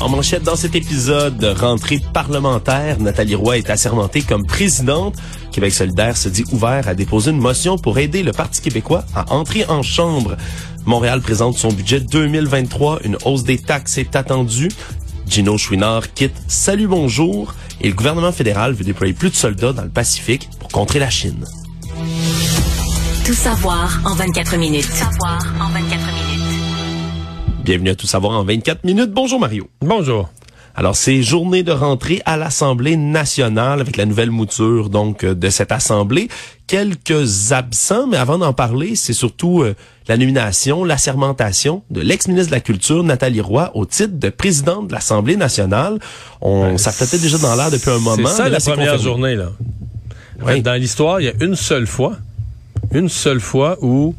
[0.00, 5.14] En manchette dans cet épisode de rentrée parlementaire, Nathalie Roy est assermentée comme présidente.
[5.52, 9.30] Québec solidaire se dit ouvert à déposer une motion pour aider le Parti québécois à
[9.30, 10.38] entrer en chambre.
[10.86, 13.00] Montréal présente son budget 2023.
[13.04, 14.70] Une hausse des taxes est attendue.
[15.28, 19.82] Gino Chouinard quitte Salut Bonjour et le gouvernement fédéral veut déployer plus de soldats dans
[19.82, 21.44] le Pacifique pour contrer la Chine.
[23.26, 24.86] Tout savoir en 24 minutes.
[24.86, 25.99] Tout savoir en 24 minutes.
[27.64, 29.10] Bienvenue à Tout savoir en 24 minutes.
[29.10, 29.68] Bonjour Mario.
[29.80, 30.30] Bonjour.
[30.74, 35.50] Alors, c'est journée de rentrée à l'Assemblée nationale avec la nouvelle mouture donc euh, de
[35.50, 36.28] cette assemblée.
[36.66, 39.74] Quelques absents, mais avant d'en parler, c'est surtout euh,
[40.08, 44.92] la nomination, l'assermentation de l'ex-ministre de la Culture, Nathalie Roy, au titre de présidente de
[44.92, 45.98] l'Assemblée nationale.
[46.40, 48.28] On Ben, déjà dans l'air depuis un moment.
[48.28, 49.02] C'est ça mais là, la première confirmé.
[49.02, 49.48] journée là.
[50.46, 50.62] Oui.
[50.62, 52.16] Dans l'histoire, il y a une seule fois,
[52.92, 54.14] une seule fois où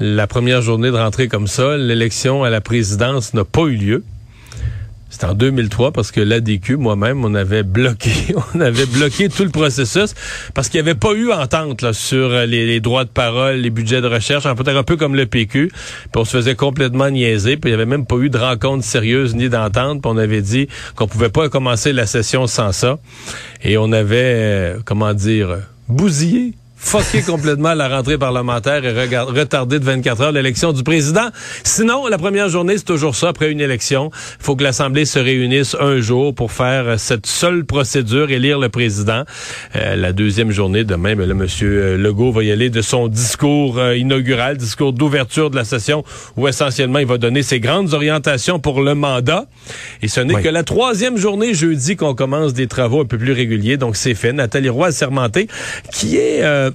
[0.00, 4.04] la première journée de rentrée comme ça, l'élection à la présidence n'a pas eu lieu.
[5.14, 8.10] C'était en 2003 parce que l'ADQ, moi-même, on avait bloqué,
[8.54, 10.12] on avait bloqué tout le processus
[10.54, 14.00] parce qu'il n'y avait pas eu entente sur euh, les, droits de parole, les budgets
[14.00, 15.68] de recherche, un peu, un peu comme le PQ.
[15.68, 17.56] Puis on se faisait complètement niaiser.
[17.56, 20.02] Puis il n'y avait même pas eu de rencontre sérieuse ni d'entente.
[20.02, 22.98] Puis on avait dit qu'on pouvait pas commencer la session sans ça.
[23.62, 26.54] Et on avait, euh, comment dire, bousillé
[26.84, 31.28] fucké complètement la rentrée parlementaire et regard- retardé de 24 heures l'élection du président.
[31.64, 33.28] Sinon, la première journée, c'est toujours ça.
[33.28, 37.26] Après une élection, il faut que l'Assemblée se réunisse un jour pour faire euh, cette
[37.26, 39.24] seule procédure, élire le président.
[39.76, 41.46] Euh, la deuxième journée, demain, ben là, M.
[42.02, 46.04] Legault va y aller de son discours euh, inaugural, discours d'ouverture de la session,
[46.36, 49.46] où essentiellement, il va donner ses grandes orientations pour le mandat.
[50.02, 50.42] Et ce n'est Oui.
[50.42, 53.78] que la troisième journée, jeudi, qu'on commence des travaux un peu plus réguliers.
[53.78, 54.32] Donc, c'est fait.
[54.34, 55.48] Nathalie Roy assermentée,
[55.90, 56.42] qui est...
[56.44, 56.70] euh,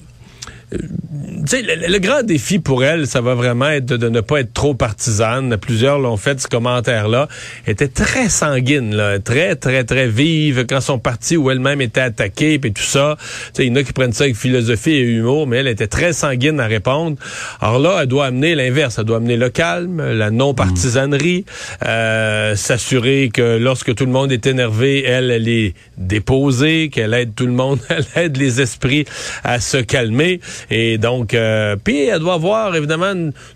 [0.71, 4.73] le, le grand défi pour elle, ça va vraiment être de, ne pas être trop
[4.73, 5.57] partisane.
[5.57, 7.27] Plusieurs l'ont fait, ce commentaire-là.
[7.67, 12.59] Était très sanguine, là, très, très, très vive quand son parti ou elle-même était attaquée,
[12.59, 13.17] puis tout ça.
[13.57, 16.13] Il y en a qui prennent ça avec philosophie et humour, mais elle était très
[16.13, 17.17] sanguine à répondre.
[17.61, 18.97] Alors là, elle doit amener l'inverse.
[18.99, 21.45] Elle doit amener le calme, la non-partisanerie,
[21.85, 27.33] euh, s'assurer que lorsque tout le monde est énervé, elle, elle est déposée, qu'elle aide
[27.35, 29.05] tout le monde, elle aide les esprits
[29.43, 30.39] à se calmer.
[30.71, 33.13] Et donc, euh, puis elle doit avoir évidemment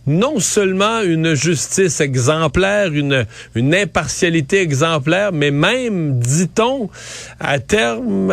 [0.08, 3.25] non seulement une justice exemplaire, une,
[3.56, 6.90] une impartialité exemplaire, mais même, dit-on,
[7.40, 8.31] à terme,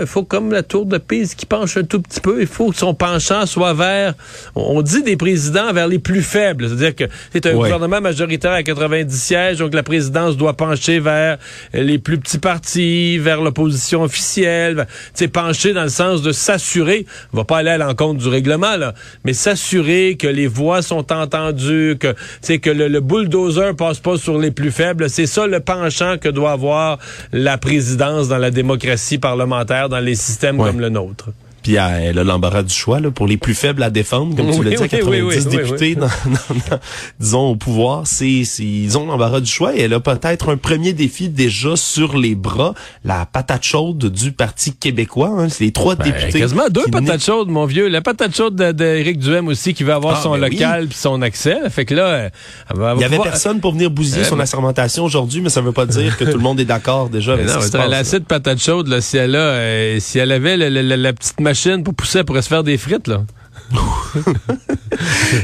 [0.00, 2.70] il faut comme la tour de Pise qui penche un tout petit peu, il faut
[2.70, 4.14] que son penchant soit vers,
[4.54, 7.56] on dit des présidents vers les plus faibles, c'est-à-dire que c'est un Ouais.
[7.68, 11.38] gouvernement majoritaire à 90 sièges, donc la présidence doit pencher vers
[11.74, 17.36] les plus petits partis, vers l'opposition officielle, sais, pencher dans le sens de s'assurer, on
[17.36, 21.96] va pas aller à l'encontre du règlement, là, mais s'assurer que les voix sont entendues,
[21.98, 25.08] que, sais, que le, le bulldozer passe pas sur les plus faibles.
[25.08, 26.98] C'est ça le penchant que doit avoir
[27.32, 30.68] la présidence dans la démocratie parlementaire, dans les systèmes Ouais.
[30.68, 31.30] comme le nôtre.
[31.62, 34.50] Puis euh, elle a l'embarras du choix là, pour les plus faibles à défendre, comme
[34.50, 35.96] tu l'as dit, à oui, 90 oui, oui, oui, députés oui.
[35.96, 36.80] Dans, dans- dans-
[37.20, 40.92] disons au pouvoir, c'est ils ont l'embarras du choix et elle a peut-être un premier
[40.92, 42.74] défi déjà sur les bras,
[43.04, 45.30] la patate chaude du Parti québécois.
[45.38, 46.40] Hein, c'est les trois Ben, députés.
[46.40, 47.88] quasiment deux patates chaudes, mon vieux.
[47.88, 50.98] La patate chaude de- d'Éric Duhem aussi, qui va avoir Ah, son ben local puis
[50.98, 51.58] son accès.
[51.70, 52.30] Fait que là,
[52.70, 54.42] elle va, elle va Il y avait pouvoir- personne pour venir bousiller Euh, son mais-
[54.42, 57.44] assermentation aujourd'hui, mais ça veut pas dire que tout le monde est d'accord déjà avec
[57.46, 59.36] Mais ce non, qui se elle a passe, assez de patates chaudes, là, si elle
[59.36, 61.51] a, euh, si elle avait le- la petite machine
[61.84, 63.24] pour pousser, elle pourrait se faire des frites, là.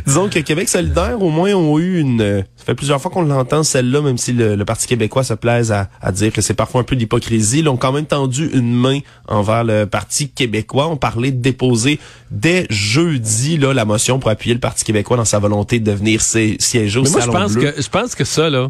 [0.06, 2.20] Disons que Québec solidaire, au moins, ont eu une...
[2.20, 5.34] euh, Ça fait plusieurs fois qu'on l'entend, celle-là, même si le, le Parti québécois se
[5.34, 7.60] plaise à, à dire que c'est parfois un peu d'hypocrisie.
[7.60, 10.88] Ils ont quand même tendu une main envers le Parti québécois.
[10.88, 11.98] On parlait de déposer
[12.30, 16.20] dès jeudi là, la motion pour appuyer le Parti québécois dans sa volonté de venir
[16.20, 17.70] si- siéger au Mais moi, je pense Bleu.
[17.72, 18.68] que, je pense que ça, là,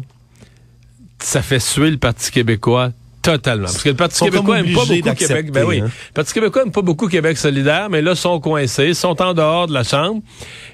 [1.21, 3.65] ça fait suer le Parti québécois Totalement.
[3.65, 5.51] Parce que le Parti québécois aime pas beaucoup Québec.
[5.51, 5.81] Ben oui.
[5.81, 5.85] hein.
[5.85, 9.67] Le Parti québécois aime pas beaucoup Québec solidaire, mais là, sont coincés, sont en dehors
[9.67, 10.21] de la Chambre.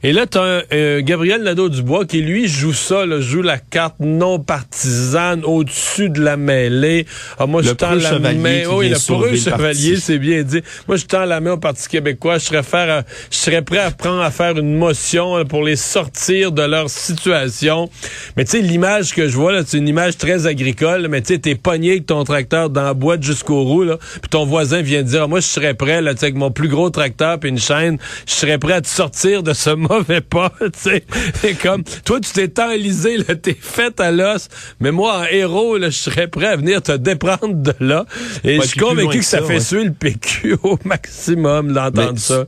[0.03, 4.39] Et là, tu as Gabriel Nadeau-Dubois qui, lui, joue ça, là, joue la carte non
[4.39, 7.06] partisane au-dessus de la mêlée.
[7.39, 8.63] Ah, moi, Le je tends la main.
[8.71, 10.62] Oui, le preux chevalier, c'est bien dit.
[10.88, 12.38] Moi, je tends la main au Parti québécois.
[12.38, 13.01] Je serais, faire, euh,
[13.31, 16.89] je serais prêt à prendre à faire une motion là, pour les sortir de leur
[16.89, 17.89] situation.
[18.38, 21.07] Mais tu sais, l'image que je vois, là, c'est une image très agricole.
[21.09, 24.29] Mais tu sais, t'es pogné avec ton tracteur dans la boîte jusqu'au roue, là, puis
[24.29, 26.89] ton voisin vient te dire, Ah, moi, je serais prêt, là, avec mon plus gros
[26.89, 27.97] tracteur puis une chaîne,
[28.27, 31.05] je serais prêt à te sortir de ce mauvais pas, tu sais.
[31.35, 34.49] C'est comme, toi, tu t'es enlisé, là, t'es fait à l'os,
[34.81, 38.05] mais moi, en héros, là, je serais prêt à venir te déprendre de là.
[38.43, 42.45] Et je suis convaincu que ça, fait suer le PQ au maximum d'entendre ça.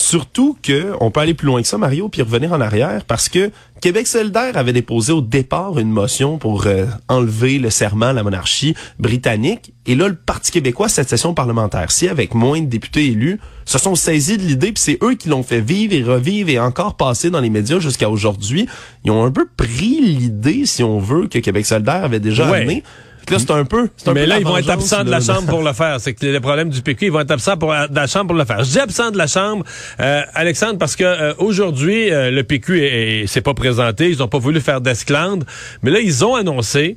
[0.00, 3.28] Surtout que on peut aller plus loin que ça, Mario, puis revenir en arrière, parce
[3.28, 3.50] que
[3.82, 8.22] Québec solidaire avait déposé au départ une motion pour euh, enlever le serment à la
[8.22, 9.72] monarchie britannique.
[9.86, 13.94] Et là, le Parti québécois, cette session parlementaire-ci, avec moins de députés élus, se sont
[13.94, 17.30] saisis de l'idée, puis c'est eux qui l'ont fait vivre et revivre et encore passer
[17.30, 18.66] dans les médias jusqu'à aujourd'hui.
[19.04, 22.58] Ils ont un peu pris l'idée, si on veut, que Québec solidaire avait déjà Ouais.
[22.62, 22.82] amené.
[23.30, 23.88] Fait que Là, c'est un peu.
[23.96, 26.00] c'est un Mais peu là, ils vont être absents de la Chambre pour le faire.
[26.00, 28.36] C'est que les problèmes du PQ, ils vont être absents pour, de la Chambre pour
[28.36, 28.62] le faire.
[28.64, 29.64] Je dis absents de la Chambre,
[30.00, 34.10] euh, Alexandre, parce que euh, aujourd'hui, euh, le PQ est- est- s'est pas présenté.
[34.10, 35.46] Ils n'ont pas voulu faire d'esclandre.
[35.82, 36.96] Mais là, ils ont annoncé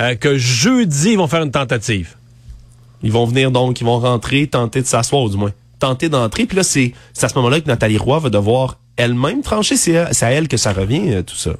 [0.00, 2.14] euh, que jeudi, ils vont faire une tentative.
[3.02, 6.46] Ils vont venir donc, ils vont rentrer, tenter de s'asseoir, ou du moins, tenter d'entrer.
[6.46, 9.76] Puis là, c'est c'est à ce moment-là que Nathalie Roy va devoir elle-même trancher.
[9.76, 11.50] C'est à, c'est à elle que ça revient, euh, tout ça.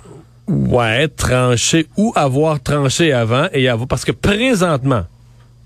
[0.46, 5.05] Ouais, trancher ou avoir tranché avant et avoir parce que présentement,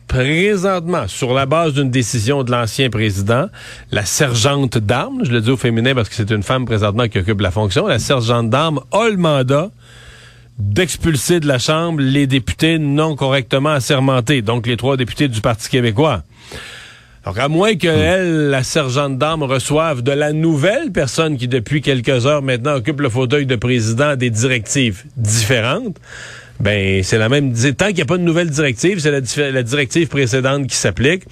[0.07, 3.49] présentement, sur la base d'une décision de l'ancien président,
[3.91, 7.19] la sergente d'armes, je le dis au féminin parce que c'est une femme présentement qui
[7.19, 9.71] occupe la fonction, la sergente d'armes a le mandat
[10.59, 15.69] d'expulser de la Chambre les députés non correctement assermentés, donc les trois députés du Parti
[15.69, 16.23] québécois.
[17.29, 21.83] Alors, à moins que elle, la sergente d'armes, reçoive de la nouvelle personne qui, depuis
[21.83, 25.99] quelques heures maintenant, occupe le fauteuil de président des directives différentes,
[26.59, 27.53] ben, c'est la même.
[27.53, 29.11] Tant qu'il n'y a pas de nouvelle directive, c'est
[29.51, 31.25] la, directive précédente qui s'applique.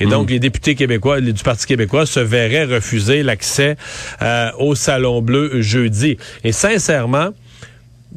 [0.00, 3.76] Et donc, les députés québécois, les- du Parti québécois, se verraient refuser l'accès
[4.22, 6.18] euh, au Salon Bleu jeudi.
[6.42, 7.28] Et sincèrement,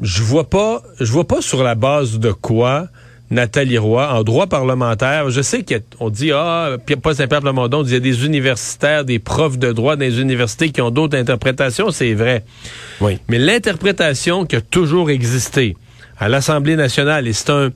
[0.02, 2.88] je vois pas, je vois pas sur la base de quoi
[3.30, 5.66] Nathalie Roy, en droit parlementaire, je sais
[5.98, 9.58] qu'on dit, ah, Pierre- Paul Saint-Pierre Plamondon dit, il y a des universitaires, des profs
[9.58, 12.46] de droit dans les universités qui ont d'autres interprétations, c'est vrai.
[13.02, 13.20] Oui.
[13.28, 15.76] Mais l'interprétation qui a toujours existé
[16.18, 17.70] à l'Assemblée nationale, et c'est un,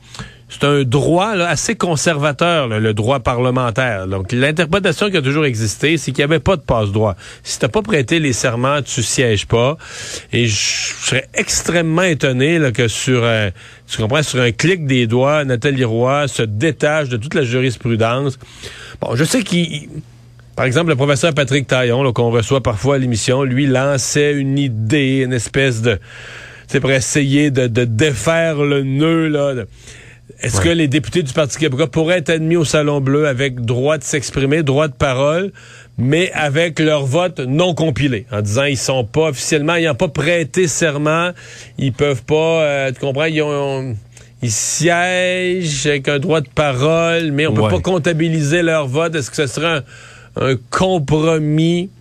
[0.51, 4.06] c'est un droit là, assez conservateur, là, le droit parlementaire.
[4.06, 7.15] Donc, l'interprétation qui a toujours existé, c'est qu'il n'y avait pas de passe-droit.
[7.42, 9.77] Si t'as pas prêté les serments, tu sièges pas.
[10.33, 13.51] Et je serais extrêmement étonné là, que sur un,
[13.88, 18.38] tu comprends, sur un clic des doigts, Nathalie Roy se détache de toute la jurisprudence.
[19.00, 19.88] Bon, je sais qu'il...
[20.57, 25.21] Par exemple, le professeur Patrick Taillon, qu'on reçoit parfois à l'émission, lui lançait une idée,
[25.24, 25.98] une espèce de...
[26.68, 29.53] C'est pour essayer de, de défaire le nœud, là.
[30.42, 33.98] Est-ce que les députés du Parti québécois pourraient être admis au Salon Bleu avec droit
[33.98, 35.51] de s'exprimer, droit de parole,
[35.98, 40.07] mais avec leur vote non compilé, en disant ils sont pas officiellement, ils n'ont pas
[40.07, 41.31] prêté serment,
[41.78, 43.95] ils peuvent pas, euh, tu comprends, ils ont...
[44.44, 47.69] Ils siègent avec un droit de parole, mais on peut Ouais.
[47.69, 49.13] pas comptabiliser leur vote.
[49.13, 49.84] Est-ce que ce serait un,
[50.48, 51.92] un compromis?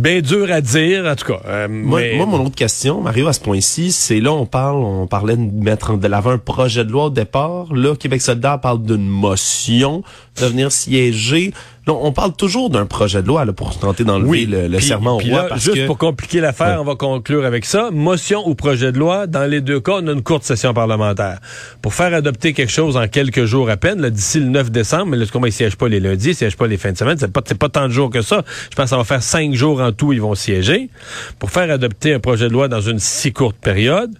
[0.00, 1.40] Bien dur à dire, en tout cas.
[1.46, 4.76] Euh, Moi, mais- moi, mon autre question, Mario, à ce point-ci, c'est là, on parle,
[4.82, 7.66] on parlait de mettre de l'avant un projet de loi au départ.
[7.74, 10.02] Là, Québec solidaire parle d'une motion
[10.40, 11.52] de venir siéger.
[11.86, 15.16] Là, on parle toujours d'un projet de loi là, pour tenter d'enlever le, le serment
[15.16, 15.42] au roi.
[15.42, 16.76] là, parce juste que, pour compliquer l'affaire, Ouais.
[16.80, 17.90] on va conclure avec ça.
[17.90, 21.38] Motion ou projet de loi, dans les deux cas, on a une courte session parlementaire.
[21.80, 25.16] Pour faire adopter quelque chose en quelques jours à peine, d'ici le 9 décembre, mais
[25.16, 27.32] là, comment ils siègent pas les lundis, ils siègent pas les fins de semaine, c'est
[27.32, 28.44] pas, pas tant de jours que ça.
[28.70, 30.90] Je pense que ça va faire cinq jours en tout, ils vont siéger.
[31.38, 34.10] Pour faire adopter un projet de loi dans une si courte période,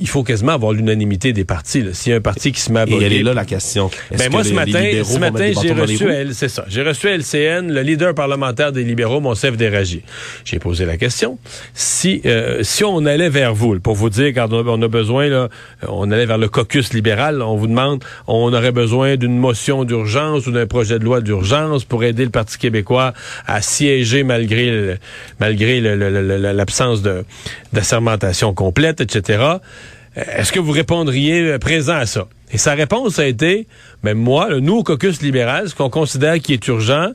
[0.00, 1.84] il faut quasiment avoir l'unanimité des partis.
[1.92, 3.90] S'il y a un parti qui se met à et elle est là la question.
[4.10, 6.10] Ben que moi, ce les matin, ce matin, j'ai reçu, roues?
[6.10, 6.64] elle, c'est ça.
[6.68, 10.02] J'ai reçu à LCN, le leader parlementaire des libéraux, Monsef Déragi.
[10.44, 11.38] J'ai posé la question.
[11.74, 15.48] Si, euh, si on allait vers vous, pour vous dire, quand on a, besoin, là,
[15.86, 20.46] on allait vers le caucus libéral, on vous demande, on aurait besoin d'une motion d'urgence
[20.46, 23.12] ou d'un projet de loi d'urgence pour aider le Parti québécois
[23.46, 24.96] à siéger malgré, le-
[25.40, 27.24] malgré l'absence de,
[27.74, 29.42] d'assermentation complète, etc.
[30.16, 32.26] Est-ce que vous répondriez présent à ça?
[32.52, 33.68] Et sa réponse a été,
[34.02, 37.12] mais moi, là, nous, au caucus libéral, ce qu'on considère qui est urgent,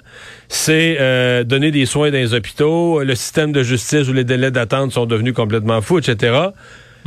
[0.47, 4.51] c'est euh, donner des soins dans les hôpitaux, le système de justice où les délais
[4.51, 6.51] d'attente sont devenus complètement fous, etc.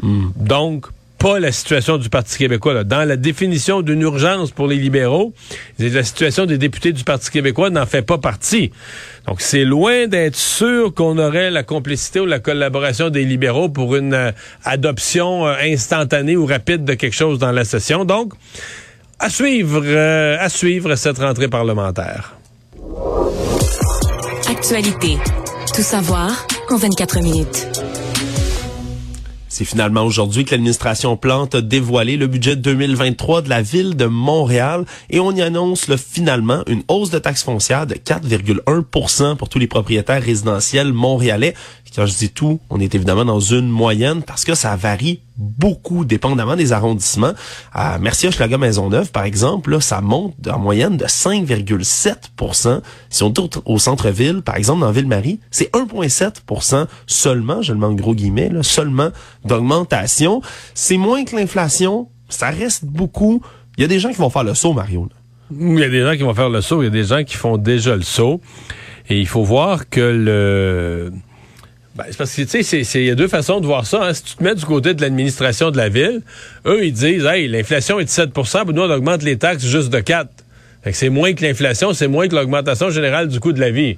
[0.03, 0.87] Donc,
[1.37, 2.85] la situation du Parti québécois.
[2.85, 5.33] Dans la définition d'une urgence pour les libéraux,
[5.79, 8.73] la situation des députés du Parti québécois n'en fait pas partie.
[9.27, 13.97] Donc, c'est loin d'être sûr qu'on aurait la complicité ou la collaboration des libéraux pour
[13.97, 14.33] une euh,
[14.65, 18.05] adoption euh, instantanée ou rapide de quelque chose dans la session.
[18.05, 18.33] Donc,
[19.19, 22.37] à suivre, euh, à suivre cette rentrée parlementaire.
[24.49, 25.19] Actualité.
[25.75, 27.88] Tout savoir en 24 minutes.
[29.59, 34.05] C'est finalement aujourd'hui que l'administration Plante a dévoilé le budget 2023 de la ville de
[34.05, 39.59] Montréal et on y annonce finalement une hausse de taxes foncières de 4,1% pour tous
[39.59, 41.55] les propriétaires résidentiels montréalais.
[41.97, 46.05] Quand je dis tout, on est évidemment dans une moyenne parce que ça varie beaucoup
[46.05, 47.33] dépendamment des arrondissements.
[47.73, 53.49] À Mercier-Hochelaga Maisonneuve, par exemple, là, ça monte en moyenne de 5,7% Si on tourne
[53.65, 58.49] au centre-ville, par exemple dans Ville-Marie, c'est 1,7% seulement, je le mets en gros guillemets,
[58.49, 59.11] là, seulement
[59.45, 60.43] d'augmentation.
[60.75, 63.41] C'est moins que l'inflation, ça reste beaucoup.
[63.77, 65.09] Il y a des gens qui vont faire le saut, Mario.
[65.51, 67.25] Il y a des gens qui vont faire le saut, il y a des gens
[67.25, 68.41] qui font déjà le saut.
[69.09, 71.13] Et il faut voir que le
[71.99, 74.05] ben, c'est parce que, tu sais, il y a deux façons de voir ça.
[74.05, 74.15] Hein.
[74.15, 76.23] Si tu te mets du côté de l'administration de la ville,
[76.65, 79.91] eux, ils disent, hey, l'inflation est de 7% pour nous, on augmente les taxes juste
[79.91, 80.31] de 4
[80.83, 83.71] fait que c'est moins que l'inflation, c'est moins que l'augmentation générale du coût de la
[83.71, 83.97] vie.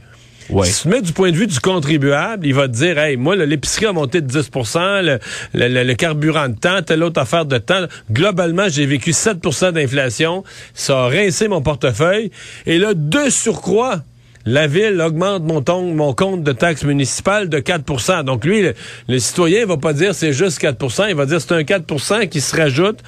[0.48, 0.66] Ouais.
[0.66, 3.16] Si tu te mets du point de vue du contribuable, il va te dire, hey,
[3.16, 5.18] moi, l'épicerie a monté de 10 le,
[5.54, 7.84] le, le, carburant de temps, telle autre affaire de temps.
[8.10, 10.42] Globalement, j'ai vécu 7% d'inflation.
[10.74, 12.32] Ça a rincé mon portefeuille.
[12.66, 14.02] Et là, de surcroît,
[14.46, 18.64] la ville augmente mon, ton, mon compte de taxes municipales de 4% Donc lui,
[19.08, 22.40] le, citoyen va pas dire c'est juste 4% il va dire c'est un 4% qui
[22.40, 23.00] se rajoute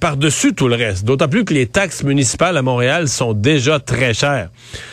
[0.00, 1.04] par-dessus tout le reste.
[1.04, 4.48] D'autant plus que les taxes municipales à Montréal sont déjà très chères.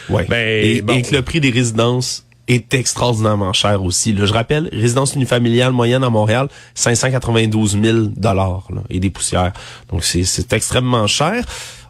[0.10, 0.25] Ouais.
[0.28, 4.14] Ben, et, que le prix des résidences est extraordinairement cher aussi.
[4.14, 9.54] Là, je rappelle, résidence unifamiliale moyenne à Montréal, 592 000 dollars et des poussières.
[9.90, 11.44] Donc c'est extrêmement cher.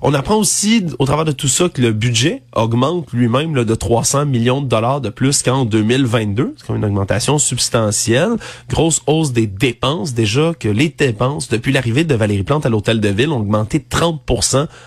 [0.08, 4.28] On apprend aussi au travers de tout ça que le budget augmente lui-même de 300
[4.28, 6.54] millions de dollars de plus qu'en 2022.
[6.58, 8.34] C'est comme une augmentation substantielle.
[8.70, 10.14] Grosse hausse des dépenses.
[10.14, 13.80] Déjà que les dépenses, depuis l'arrivée de Valérie Plante à l'hôtel de ville, ont augmenté
[13.80, 14.22] 30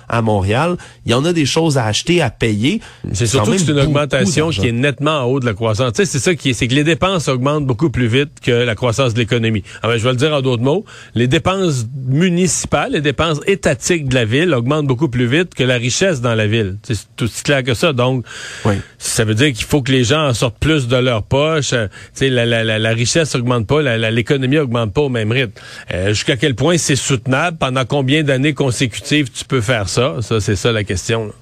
[0.08, 0.76] à Montréal.
[1.04, 2.80] Il y en a des choses à acheter, à payer.
[3.12, 5.94] C'est surtout que c'est une augmentation qui est nettement en haut de la croissance.
[5.94, 8.52] Tu sais, c'est ça qui est, c'est que les dépenses augmentent beaucoup plus vite que
[8.52, 9.64] la croissance de l'économie.
[9.82, 10.84] Ah ben, je vais le dire en d'autres mots.
[11.16, 15.76] Les dépenses municipales, les dépenses étatiques de la ville augmentent beaucoup plus vite que la
[15.76, 16.76] richesse dans la ville.
[16.82, 17.92] C'est tout aussi clair que ça.
[17.92, 18.24] Donc,
[18.98, 21.72] ça veut dire qu'il faut que les gens en sortent plus de leur poche.
[21.72, 21.88] Euh,
[22.20, 25.52] la, la, la, la, richesse augmente pas, l'économie augmente pas au même rythme.
[25.92, 27.58] Euh, jusqu'à quel point c'est soutenable?
[27.58, 30.16] Pendant combien d'années consécutives tu peux faire ça?
[30.20, 31.32] Ça, c'est ça la question.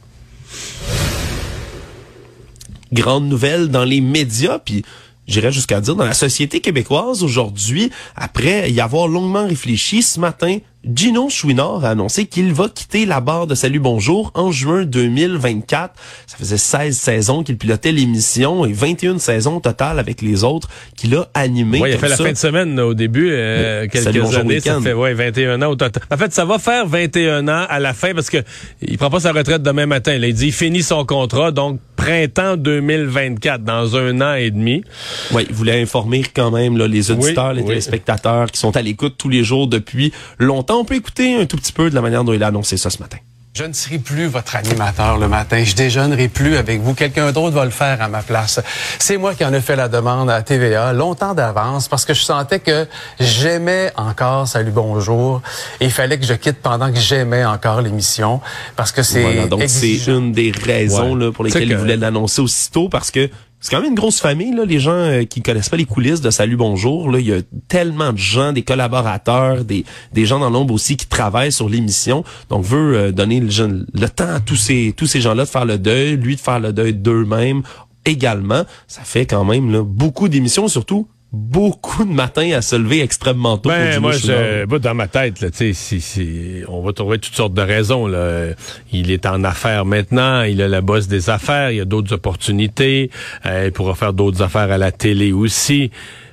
[2.92, 4.84] Grande nouvelle dans les médias, puis
[5.26, 10.58] j'irais jusqu'à dire dans la société québécoise aujourd'hui, après y avoir longuement réfléchi ce matin,
[10.84, 15.94] Gino Chouinard a annoncé qu'il va quitter la barre de Salut Bonjour en juin 2024.
[16.26, 21.16] Ça faisait 16 saisons qu'il pilotait l'émission et 21 saisons totales avec les autres qu'il
[21.16, 21.80] a animé.
[21.80, 24.60] Oui, il a fait la fin de semaine au début, euh, quelques années.
[24.60, 26.04] Ça fait ouais, 21 ans au total.
[26.08, 28.38] En fait, ça va faire 21 ans à la fin parce que
[28.80, 30.14] il prend pas sa retraite demain matin.
[30.14, 34.84] il dit il finit son contrat, donc printemps 2024, dans un an et demi.
[35.32, 39.14] Oui, il voulait informer quand même là, les auditeurs, les téléspectateurs qui sont à l'écoute
[39.18, 42.24] tous les jours depuis longtemps on peut écouter un tout petit peu de la manière
[42.24, 43.18] dont il a annoncé ça ce matin.
[43.56, 45.64] Je ne serai plus votre animateur le matin.
[45.64, 46.92] Je déjeunerai plus avec vous.
[46.92, 48.60] Quelqu'un d'autre va le faire à ma place.
[48.98, 52.20] C'est moi qui en ai fait la demande à TVA longtemps d'avance parce que je
[52.20, 52.86] sentais que
[53.18, 55.40] j'aimais encore Salut Bonjour
[55.80, 58.42] et il fallait que je quitte pendant que j'aimais encore l'émission
[58.76, 62.90] parce que c'est donc c'est une des raisons là, pour lesquelles il voulait l'annoncer aussitôt
[62.90, 65.76] parce que c'est quand même une grosse famille, là, les gens euh, qui connaissent pas
[65.76, 67.10] les coulisses de Salut Bonjour.
[67.10, 70.96] Là, il y a tellement de gens, des collaborateurs, des, des gens dans l'ombre aussi
[70.96, 72.22] qui travaillent sur l'émission.
[72.50, 75.64] Donc, veut euh, donner le, le, temps à tous ces tous ces gens-là de faire
[75.64, 77.62] le deuil, lui de faire le deuil d'eux-mêmes
[78.04, 78.64] également.
[78.86, 83.68] Ça fait quand même beaucoup d'émissions, surtout beaucoup de matins à se lever extrêmement tôt.
[83.68, 87.62] Ben, moi, je, dans ma tête, là, si, si, on va trouver toutes sortes de
[87.62, 88.06] raisons.
[88.06, 88.48] Là.
[88.92, 92.14] Il est en affaires maintenant, il a la bosse des affaires, il y a d'autres
[92.14, 93.10] opportunités,
[93.44, 95.90] euh, il pourra faire d'autres affaires à la télé aussi.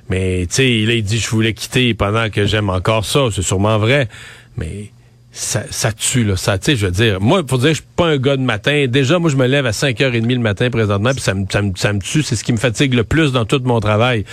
[0.08, 3.78] Mais tu sais, il dit je voulais quitter pendant que j'aime encore ça, c'est sûrement
[3.78, 4.08] vrai.
[4.56, 4.90] Mais
[5.36, 6.36] ça, ça tue, là.
[6.36, 8.42] Ça, tu sais, je veux dire, moi, faut dire, je suis pas un gars de
[8.42, 8.86] matin.
[8.88, 11.72] Déjà, moi, je me lève à 5h30 le matin présentement, puis ça me, ça me,
[11.74, 12.22] ça me tue.
[12.22, 14.24] C'est ce qui me fatigue le plus dans tout mon travail.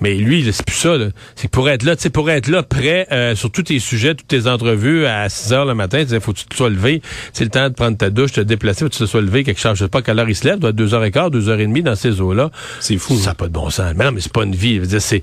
[0.00, 0.96] Mais lui, c'est plus ça.
[1.36, 4.16] C'est pour être là, tu sais, pour être là, prêt euh, sur tous tes sujets,
[4.16, 7.02] toutes tes entrevues à 6h le matin, tu faut que tu te sois levé.
[7.32, 9.44] C'est le temps de prendre ta douche, te déplacer, faut que tu te sois levé
[9.44, 9.76] quelque chose.
[9.78, 12.50] Je sais pas quelle heure il se lève, doit être 2h15, 2h30 dans ces eaux-là.
[12.80, 13.16] C'est fou.
[13.16, 13.92] Ça n'a pas de bon sens.
[13.94, 14.74] Mais non, mais c'est pas une vie.
[14.76, 15.22] Je veux dire, c'est.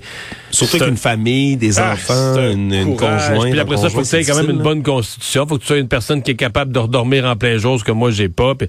[0.50, 3.50] Surtout un- qu'une famille, des Ah, enfants, un une, conjointe.
[3.50, 5.25] Puis après ça, faut que quand même une bonne constitution.
[5.32, 7.84] Faut que tu sois une personne qui est capable de redormir en plein jour, ce
[7.84, 8.54] que moi, j'ai pas.
[8.54, 8.68] Puis-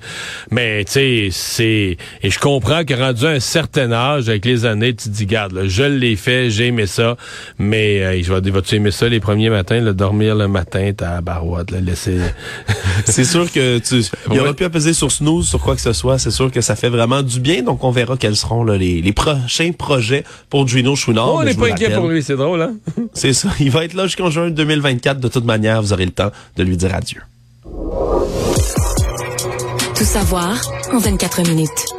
[0.52, 1.98] mais, tu sais, c'est...
[2.24, 5.26] Et je comprends que rendu à un certain âge, avec les années, tu te dis,
[5.26, 7.16] garde, là, je l'ai fait, j'ai aimé ça.
[7.60, 11.22] Mais, euh, je vais vas-tu aimer ça les premiers matins, le dormir le matin, ta
[11.22, 12.18] barouette, le laisser...
[13.06, 13.96] C'est sûr que tu,
[14.28, 14.40] il Ouais.
[14.40, 16.18] aurait pu apaiser sur snooze, sur quoi que ce soit.
[16.18, 17.62] C'est sûr que ça fait vraiment du bien.
[17.64, 21.34] Donc, on verra quels seront là, les, les prochains projets pour Gino Chouinard.
[21.34, 22.76] Oh, on n'est pas inquiet pour lui, c'est drôle, hein?
[23.14, 23.50] C'est ça.
[23.60, 25.20] Il va être là jusqu'en juin 2024.
[25.20, 27.22] De toute manière, vous aurez le temps de lui dire adieu.
[29.96, 30.62] Tout savoir
[30.94, 31.98] en 24 minutes.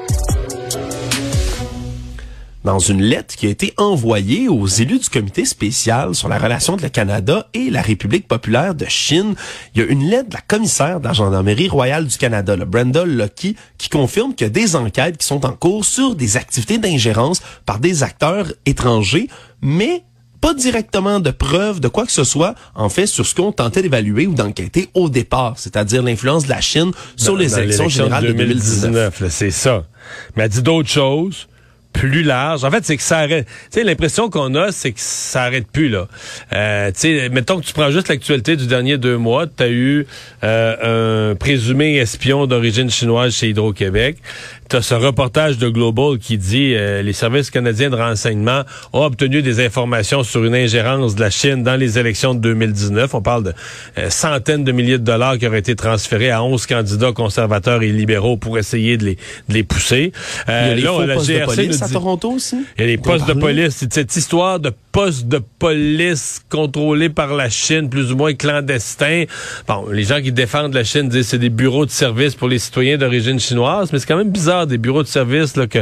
[2.64, 6.76] Dans une lettre qui a été envoyée aux élus du comité spécial sur la relation
[6.76, 9.34] de le Canada et la République populaire de Chine,
[9.74, 12.66] il y a une lettre de la commissaire de la Gendarmerie royale du Canada, le
[12.66, 16.36] Brenda Lucky, qui confirme qu'il y a des enquêtes qui sont en cours sur des
[16.36, 19.28] activités d'ingérence par des acteurs étrangers,
[19.62, 20.04] mais
[20.40, 23.83] pas directement de preuves de quoi que ce soit, en fait, sur ce qu'on tentait
[23.83, 27.88] d'évaluer ou d'enquêter au départ, c'est-à-dire l'influence de la Chine sur Dans- les dans élections
[27.88, 29.21] générales de 2019.
[29.21, 29.85] là, c'est ça.
[30.37, 31.49] Mais elle dit d'autres choses
[31.92, 32.64] plus larges.
[32.64, 33.47] En fait, c'est que ça arrête.
[33.47, 36.07] Tu sais, l'impression qu'on a, c'est que ça arrête plus, là.
[36.52, 39.47] Euh, tu sais, mettons que tu prends juste l'actualité du dernier deux mois.
[39.47, 40.07] Tu as eu
[40.45, 44.18] euh, un présumé espion d'origine chinoise chez Hydro-Québec.
[44.68, 49.02] Tu as ce reportage de Global qui dit euh, les services canadiens de renseignement ont
[49.02, 53.14] obtenu des informations sur une ingérence de la Chine dans les élections de 2019.
[53.14, 53.52] On parle de
[53.96, 57.88] euh, centaines de milliers de dollars qui auraient été transférés à 11 candidats conservateurs et
[57.88, 59.14] libéraux pour essayer de les,
[59.48, 60.12] de les pousser.
[60.50, 62.56] Euh, Il y a les là, la de police à Toronto aussi?
[62.76, 63.87] il y a les postes de police.
[63.90, 69.25] Cette histoire de postes de police contrôlés par la Chine, plus ou moins clandestins.
[69.66, 72.48] Bon, les gens qui défendent la Chine disent que c'est des bureaux de service pour
[72.48, 75.80] les citoyens d'origine chinoise, mais c'est quand même bizarre des bureaux de service là, que,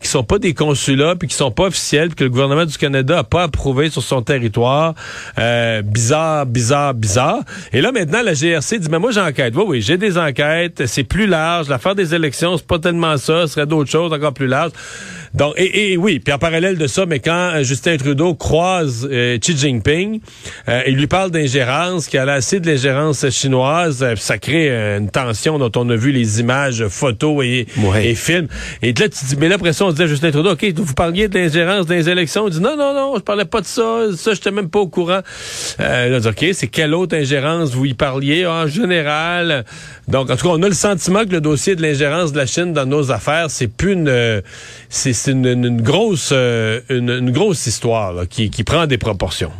[0.00, 2.76] qui sont pas des consulats puis qui sont pas officiels puis que le gouvernement du
[2.76, 4.94] Canada a pas approuvé sur son territoire.
[5.38, 7.40] Euh, bizarre, bizarre, bizarre.
[7.72, 9.54] Et là maintenant la GRC dit mais moi j'enquête.
[9.56, 13.46] Oui oui, j'ai des enquêtes, c'est plus large, l'affaire des élections, c'est pas tellement ça,
[13.46, 14.72] ce serait d'autres choses encore plus larges.
[15.34, 19.08] Donc et, et oui, puis en parallèle de ça, mais quand euh, Justin Trudeau croise
[19.10, 20.20] euh, Xi Jinping,
[20.68, 24.98] euh, il lui parle d'ingérence, qu'il a assez de l'ingérence chinoise, euh, ça crée euh,
[24.98, 28.08] une tension dont on a vu les images, photos et, Ouais.
[28.08, 28.48] et films.
[28.82, 30.64] Et là, tu dis, mais là, après ça, on se dit à Justin Trudeau, OK,
[30.76, 32.46] vous parliez de l'ingérence dans les élections.
[32.48, 34.06] Il dit, non, non, non, je parlais pas de ça.
[34.16, 35.20] Ça, j'étais même pas au courant.
[35.80, 38.46] Euh, là, on dit, OK, c'est quelle autre ingérence vous y parliez?
[38.46, 39.64] En général?
[40.08, 42.46] Donc, en tout cas, on a le sentiment que le dossier de l'ingérence de la
[42.46, 44.40] Chine dans nos affaires, c'est plus une, euh,
[44.88, 49.52] c'est c'est une, grosse, euh, une, grosse histoire qui prend des proportions.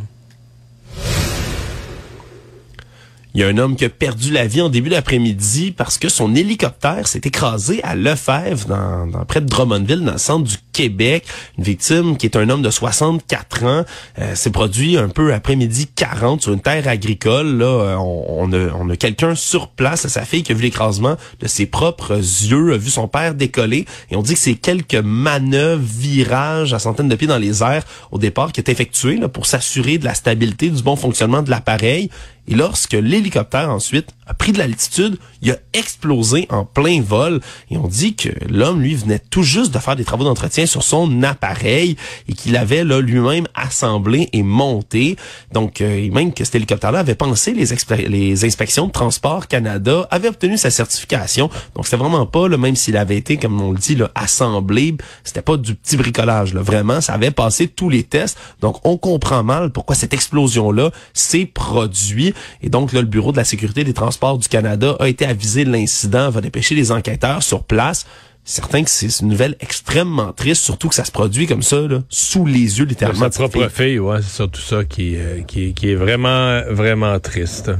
[3.39, 6.09] Il y a un homme qui a perdu la vie en début d'après-midi parce que
[6.09, 11.25] son hélicoptère s'est écrasé à Lefebvre, dans, près de Drummondville, dans le centre du Québec.
[11.57, 13.85] Une victime qui est un homme de 64 ans
[14.19, 17.59] euh, s'est produit un peu après-midi 40 sur une terre agricole.
[17.59, 21.17] Là, Euh, on, a, on a quelqu'un sur place, sa fille qui a vu l'écrasement
[21.39, 23.85] de ses propres yeux, a vu son père décoller.
[24.11, 27.85] Et on dit que c'est quelques manœuvres, virages à centaines de pieds dans les airs
[28.11, 32.11] au départ qui est effectué pour s'assurer de la stabilité, du bon fonctionnement de l'appareil.
[32.49, 37.41] Et lorsque l'hélicoptère ensuite a pris de l'altitude, il a explosé en plein vol.
[37.71, 40.83] Et on dit que l'homme, lui, venait tout juste de faire des travaux d'entretien sur
[40.83, 41.97] son appareil
[42.29, 45.17] et qu'il avait là lui-même assemblé et monté.
[45.53, 47.67] Donc, euh, et même que cet hélicoptère-là avait pensé les,
[48.09, 51.49] les inspections de Transport Canada, avait obtenu sa certification.
[51.75, 54.95] Donc, c'était vraiment pas, là, même s'il avait été, comme on le dit, là, assemblé,
[55.25, 56.53] c'était pas du petit bricolage.
[56.53, 56.61] Là.
[56.61, 58.39] Vraiment, ça avait passé tous les tests.
[58.61, 62.35] Donc, on comprend mal pourquoi cette explosion-là s'est produite.
[62.63, 65.65] Et donc, là, le Bureau de la sécurité des transports du Canada a été avisé
[65.65, 68.07] de l'incident, va dépêcher les enquêteurs sur place.
[68.45, 72.01] Certain que c'est une nouvelle extrêmement triste, surtout que ça se produit comme ça, là,
[72.09, 73.21] sous les yeux De littéralement.
[73.21, 73.87] sa de cette propre fille.
[73.91, 77.71] fille, ouais, c'est surtout ça qui, euh, qui, qui est vraiment, vraiment triste.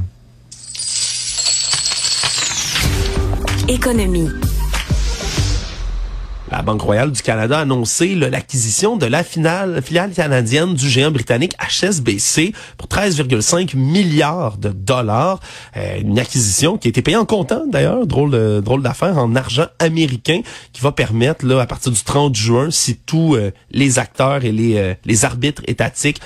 [3.67, 4.29] Économie.
[6.51, 9.81] La Banque royale du Canada a annoncé l'acquisition de la filiale
[10.15, 15.39] canadienne du géant britannique HSBC pour 13,5 milliards de dollars.
[15.77, 19.67] Euh, une acquisition qui a été payée en comptant d'ailleurs, drôle drôle d'affaire, en argent
[19.77, 20.41] américain
[20.73, 24.51] qui va permettre là à partir du 30 juin, si tous euh, les acteurs et
[24.51, 26.19] les, euh, les arbitres étatiques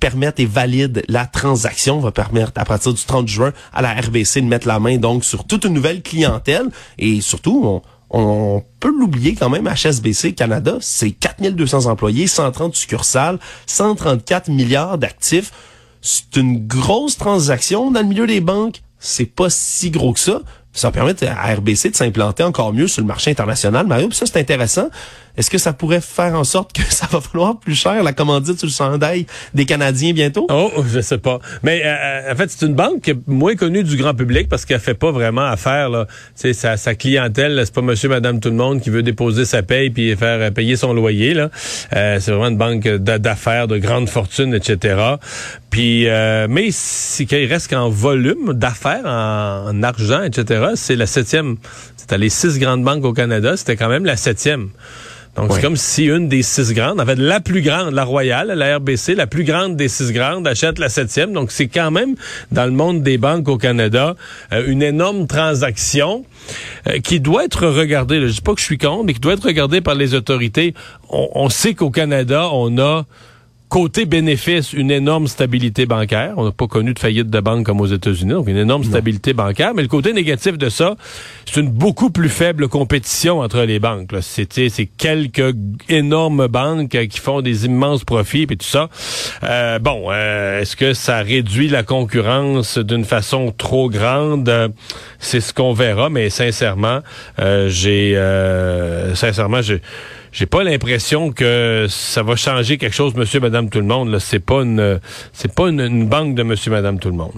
[0.00, 4.40] permettent et valident la transaction, va permettre à partir du 30 juin à la RBC
[4.40, 8.92] de mettre la main donc sur toute une nouvelle clientèle et surtout on, on peut
[8.96, 15.52] l'oublier quand même, HSBC Canada, c'est 4200 employés, 130 succursales, 134 milliards d'actifs.
[16.00, 18.80] C'est une grosse transaction dans le milieu des banques.
[18.98, 20.40] C'est pas si gros que ça.
[20.72, 23.86] Ça permet à RBC de s'implanter encore mieux sur le marché international.
[23.86, 24.90] Mario, ça c'est intéressant.
[25.38, 28.58] Est-ce que ça pourrait faire en sorte que ça va falloir plus cher la commandite
[28.58, 30.46] sur le chandail des Canadiens bientôt?
[30.50, 31.38] Oh, je sais pas.
[31.62, 34.94] Mais euh, en fait, c'est une banque moins connue du grand public parce qu'elle fait
[34.94, 35.88] pas vraiment affaire.
[35.88, 36.06] Là.
[36.34, 39.90] Sa, sa clientèle, c'est pas monsieur, madame, tout le monde qui veut déposer sa paye
[39.90, 41.34] puis faire euh, payer son loyer.
[41.34, 41.50] Là.
[41.94, 45.16] Euh, c'est vraiment une banque d'affaires, de grande fortune, etc.
[45.70, 51.56] Puis, euh, mais c'est qu'il reste qu'en volume d'affaires, en, argent, etc., c'est la septième.
[52.08, 54.70] C'était les six grandes banques au Canada, c'était quand même la septième.
[55.36, 58.48] Donc, c'est comme si une des six grandes, en fait, la plus grande, la Royale,
[58.48, 61.34] la RBC, la plus grande des six grandes, achète la septième.
[61.34, 62.14] Donc, c'est quand même,
[62.50, 64.16] dans le monde des banques au Canada,
[64.54, 66.24] euh, une énorme transaction
[66.86, 68.22] euh, qui doit être regardée.
[68.22, 70.72] je dis pas que je suis contre, mais qui doit être regardée par les autorités.
[71.10, 73.04] On, on sait qu'au Canada, on a
[73.68, 76.34] côté bénéfice, une énorme stabilité bancaire.
[76.36, 78.88] On n'a pas connu de faillite de banque comme aux États-Unis, donc une énorme non.
[78.88, 79.74] stabilité bancaire.
[79.74, 80.96] Mais le côté négatif de ça,
[81.44, 84.10] c'est une beaucoup plus faible compétition entre les banques.
[84.20, 85.54] C'est quelques
[85.88, 88.88] énormes banques qui font des immenses profits et tout ça.
[89.44, 94.72] Euh, bon, euh, est-ce que ça réduit la concurrence d'une façon trop grande?
[95.18, 96.08] C'est ce qu'on verra.
[96.10, 97.00] Mais sincèrement,
[97.38, 98.14] euh, j'ai
[99.14, 99.80] sincèrement j'ai
[100.38, 104.16] j'ai pas l'impression que ça va changer quelque chose, monsieur, madame, tout le monde.
[104.20, 105.00] C'est pas une,
[105.32, 107.32] c'est pas une, banque de monsieur, madame, tout le monde.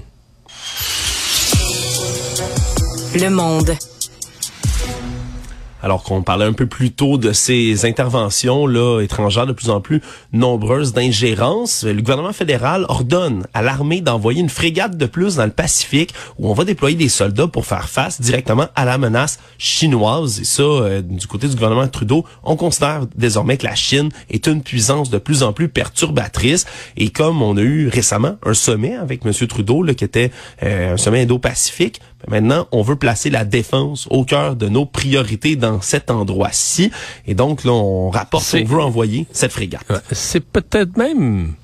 [3.14, 3.74] Le monde.
[5.82, 9.80] Alors qu'on parlait un peu plus tôt de ces interventions là étrangères de plus en
[9.80, 15.44] plus nombreuses d'ingérence, le gouvernement fédéral ordonne à l'armée d'envoyer une frégate de plus dans
[15.44, 19.38] le Pacifique où on va déployer des soldats pour faire face directement à la menace
[19.58, 20.40] chinoise.
[20.40, 24.46] Et ça, euh, du côté du gouvernement Trudeau, on considère désormais que la Chine est
[24.46, 26.66] une puissance de plus en plus perturbatrice.
[26.96, 29.32] Et comme on a eu récemment un sommet avec M.
[29.46, 30.30] Trudeau, là, qui était
[30.62, 35.56] euh, un sommet Indo-Pacifique, maintenant on veut placer la défense au cœur de nos priorités
[35.56, 36.90] dans cet endroit-ci.
[37.26, 39.86] Et donc, là, on rapporte qu'on veut envoyer cette frégate.
[40.12, 41.54] C'est peut-être même...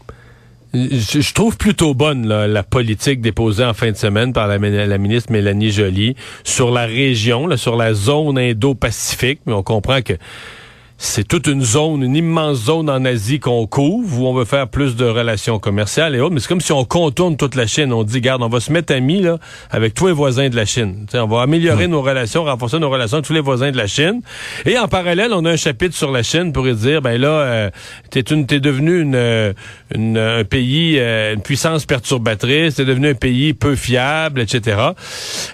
[0.74, 4.58] Je, je, trouve plutôt bonne là, la politique déposée en fin de semaine par la,
[4.58, 9.40] la ministre Mélanie Joly sur la région, là, sur la zone Indo-Pacifique.
[9.46, 10.12] Mais on comprend que
[10.98, 14.68] c'est toute une zone, une immense zone en Asie qu'on couvre, où on veut faire
[14.68, 17.92] plus de relations commerciales et autres, mais c'est comme si on contourne toute la Chine.
[17.92, 19.38] On dit, garde, on va se mettre amis là,
[19.70, 21.04] avec tous les voisins de la Chine.
[21.06, 23.86] T'sais, on va améliorer nos relations, renforcer nos relations avec tous les voisins de la
[23.86, 24.22] Chine.
[24.64, 27.70] Et en parallèle, on a un chapitre sur la Chine pour dire, ben là, euh,
[28.10, 29.54] t'es une, t'es devenu une,
[29.94, 34.78] une, un pays, euh, une puissance perturbatrice, t'es devenu un pays peu fiable, etc.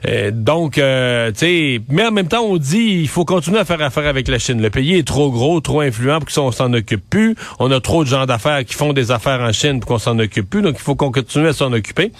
[0.08, 3.64] Euh, donc, euh, tu sais, mais en même temps, on dit, il faut continuer à
[3.64, 4.62] faire affaire avec la Chine.
[4.62, 7.34] Le pays est trop gros, trop influent pour qu'on s'en occupe plus.
[7.58, 10.18] On a trop de gens d'affaires qui font des affaires en Chine pour qu'on s'en
[10.18, 10.62] occupe plus.
[10.62, 12.12] Donc, il faut qu'on continue à s'en occuper.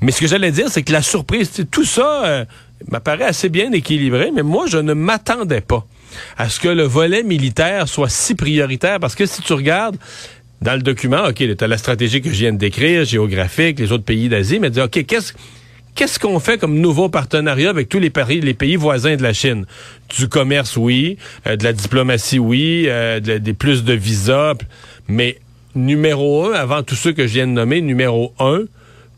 [0.00, 2.44] Mais ce que j'allais dire, c'est que la surprise, tout ça euh,
[2.90, 5.86] m'apparaît assez bien équilibré, mais moi, je ne m'attendais pas
[6.36, 9.00] à ce que le volet militaire soit si prioritaire.
[9.00, 9.96] Parce que si tu regardes,
[10.60, 13.92] dans le document, OK, tu as la stratégie que je viens de décrire, géographique, les
[13.92, 15.32] autres pays d'Asie, mais dis, OK, qu'est-ce
[15.94, 19.32] qu'est-ce qu'on fait comme nouveau partenariat avec tous les pays, les pays voisins de la
[19.32, 19.66] Chine?
[20.16, 21.18] Du commerce, oui.
[21.46, 22.84] Euh, de la diplomatie, oui.
[22.86, 24.54] Euh, de, des plus de visas.
[25.08, 25.38] Mais
[25.74, 28.62] numéro un, avant tous ceux que je viens de nommer, numéro un,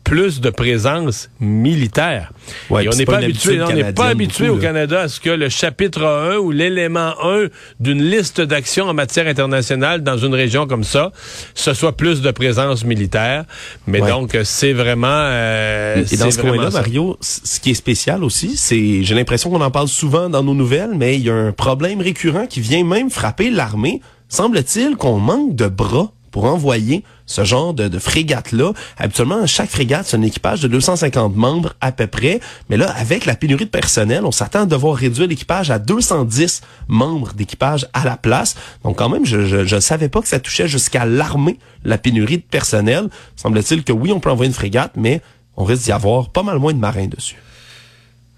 [0.03, 2.33] plus de présence militaire.
[2.69, 5.29] Ouais, Et on n'est pas, habitué, on n'est pas habitué au Canada à ce que
[5.29, 7.47] le chapitre 1 ou l'élément 1
[7.79, 11.11] d'une liste d'actions en matière internationale dans une région comme ça,
[11.53, 13.45] ce soit plus de présence militaire.
[13.87, 14.09] Mais ouais.
[14.09, 15.07] donc, c'est vraiment...
[15.07, 19.61] Euh, Et dans ce coin-là, Mario, ce qui est spécial aussi, c'est, j'ai l'impression qu'on
[19.61, 22.83] en parle souvent dans nos nouvelles, mais il y a un problème récurrent qui vient
[22.83, 24.01] même frapper l'armée.
[24.29, 28.73] Semble-t-il qu'on manque de bras pour envoyer ce genre de, frégate-là.
[28.97, 32.39] Habituellement, chaque frégate, c'est un équipage de 250 membres à peu près.
[32.69, 36.61] Mais là, avec la pénurie de personnel, on s'attend à devoir réduire l'équipage à 210
[36.87, 38.55] membres d'équipage à la place.
[38.83, 42.43] Donc quand même, je ne savais pas que ça touchait jusqu'à l'armée, la pénurie de
[42.43, 43.09] personnel.
[43.35, 45.21] Semble-t-il que oui, on peut envoyer une frégate, mais
[45.57, 47.37] on risque d'y avoir pas mal moins de marins dessus.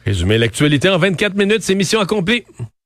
[0.06, 2.44] Résumer l'actualité en 24 minutes, c'est mission accomplie.